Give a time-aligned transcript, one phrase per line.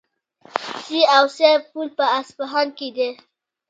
[0.85, 3.09] سي او سه پل په اصفهان کې دی.